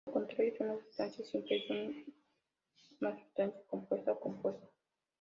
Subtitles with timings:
[0.07, 0.81] Lo contrario a una
[1.11, 1.23] sustancia
[1.59, 2.05] simple
[2.75, 4.67] es una sustancia compuesta o compuesto.